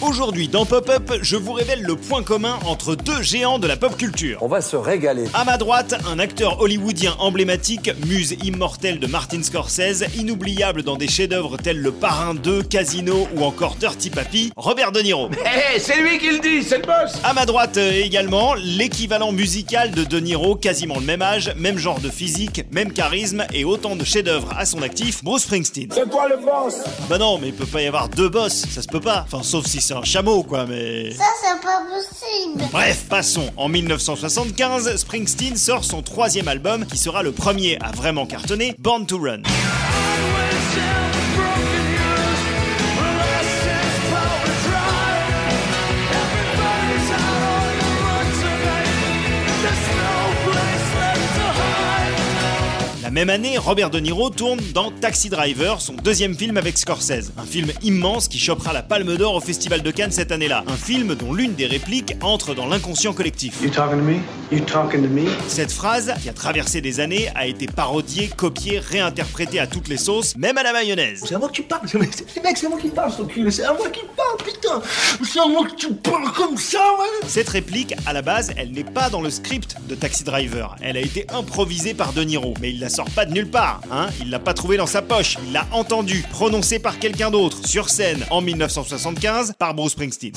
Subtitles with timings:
[0.00, 3.96] Aujourd'hui dans Pop-Up, je vous révèle le point commun entre deux géants de la pop
[3.96, 4.38] culture.
[4.42, 5.24] On va se régaler.
[5.34, 11.08] À ma droite, un acteur hollywoodien emblématique, muse immortelle de Martin Scorsese, inoubliable dans des
[11.08, 15.30] chefs-d'œuvre tels Le Parrain 2, Casino ou encore Dirty Papi, Robert De Niro.
[15.32, 19.32] Hé, c'est lui qui le dit, c'est le boss À ma droite euh, également, l'équivalent
[19.32, 23.64] musical de De Niro, quasiment le même âge, même genre de physique, même charisme et
[23.64, 25.88] autant de chefs-d'œuvre à son actif, Bruce Springsteen.
[25.92, 26.76] C'est toi le boss
[27.10, 29.24] Bah non, mais il peut pas y avoir deux boss, ça se peut pas.
[29.26, 31.10] Enfin, sauf si c'est un chameau, quoi, mais.
[31.12, 32.62] Ça, c'est pas possible.
[32.70, 33.50] Bref, passons.
[33.56, 39.06] En 1975, Springsteen sort son troisième album, qui sera le premier à vraiment cartonner, Born
[39.06, 39.40] to Run.
[53.08, 57.32] La même année, Robert De Niro tourne dans Taxi Driver, son deuxième film avec Scorsese.
[57.38, 60.62] Un film immense qui chopera la Palme d'Or au Festival de Cannes cette année-là.
[60.66, 63.62] Un film dont l'une des répliques entre dans l'inconscient collectif.
[63.62, 64.18] You talking to me?
[64.52, 65.22] You talking to me?
[65.48, 69.96] Cette phrase, qui a traversé des années, a été parodiée, copiée, réinterprétée à toutes les
[69.96, 71.22] sauces, même à la mayonnaise.
[71.26, 71.80] C'est à moi que tu parles.
[71.86, 73.10] C'est c'est- mec, c'est à moi qui parle.
[73.50, 74.82] C'est à moi qui parle, putain.
[75.24, 77.26] C'est à moi que tu parles comme ça, ouais.
[77.26, 80.76] Cette réplique, à la base, elle n'est pas dans le script de Taxi Driver.
[80.82, 83.80] Elle a été improvisée par De Niro, mais il la sort pas de nulle part,
[83.92, 84.08] hein.
[84.20, 87.90] Il l'a pas trouvée dans sa poche, il l'a entendue, prononcée par quelqu'un d'autre, sur
[87.90, 90.32] scène, en 1975, par Bruce Springsteen.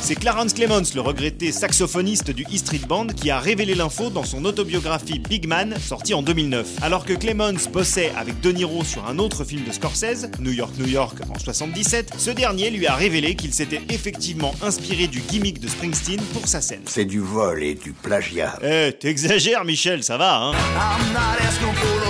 [0.00, 4.24] C'est Clarence Clemons, le regretté saxophoniste du E Street Band, qui a révélé l'info dans
[4.24, 6.66] son autobiographie Big Man, sortie en 2009.
[6.82, 10.72] Alors que Clemons bossait avec De Niro sur un autre film de Scorsese, New York,
[10.80, 15.60] New York, en 77, ce dernier lui a révélé qu'il s'était effectivement inspiré du gimmick
[15.60, 16.82] de Springsteen pour sa scène.
[16.86, 18.58] C'est du vol et du plagiat.
[18.64, 22.03] Eh, t'exagères, Michel, ça va, hein I'm not asking for